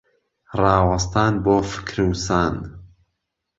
ڕاوەستان 0.61 1.33
بۆ 1.43 1.55
فکر 1.71 1.97
و 2.07 2.11
سان. 2.25 2.55